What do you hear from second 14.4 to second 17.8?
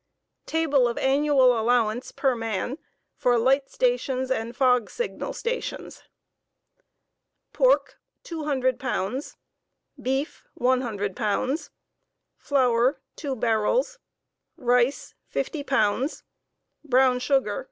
Eice 50 pounds. Brown sugar.